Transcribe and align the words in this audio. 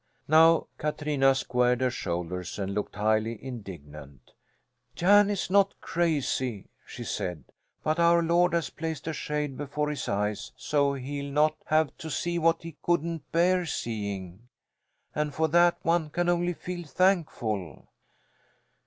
Now 0.27 0.65
Katrina 0.79 1.35
squared 1.35 1.81
her 1.81 1.91
shoulders 1.91 2.57
and 2.57 2.73
looked 2.73 2.95
highly 2.95 3.37
indignant. 3.39 4.31
"Jan 4.95 5.29
is 5.29 5.51
not 5.51 5.79
crazy," 5.79 6.71
she 6.87 7.03
said. 7.03 7.43
"But 7.83 7.99
Our 7.99 8.23
Lord 8.23 8.53
has 8.53 8.71
placed 8.71 9.05
a 9.05 9.13
shade 9.13 9.55
before 9.57 9.91
his 9.91 10.09
eyes 10.09 10.53
so 10.57 10.95
he'll 10.95 11.31
not 11.31 11.53
have 11.65 11.95
to 11.99 12.09
see 12.09 12.39
what 12.39 12.63
he 12.63 12.77
couldn't 12.81 13.31
bear 13.31 13.63
seeing. 13.67 14.47
And 15.13 15.35
for 15.35 15.47
that 15.49 15.77
one 15.83 16.09
can 16.09 16.29
only 16.29 16.53
feel 16.53 16.83
thankful." 16.87 17.85